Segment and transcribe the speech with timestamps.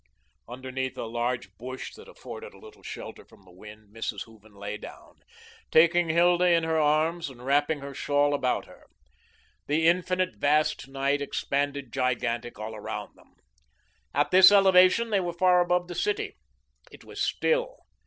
[0.49, 4.23] Underneath a large bush that afforded a little shelter from the wind, Mrs.
[4.23, 5.19] Hooven lay down,
[5.69, 8.87] taking Hilda in her arms and wrapping her shawl about her.
[9.67, 13.35] The infinite, vast night expanded gigantic all around them.
[14.11, 16.33] At this elevation they were far above the city.
[16.91, 17.77] It was still.